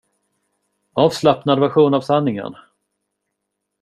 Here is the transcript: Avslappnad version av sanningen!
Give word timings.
Avslappnad 0.93 1.59
version 1.59 1.93
av 1.93 2.01
sanningen! 2.01 2.55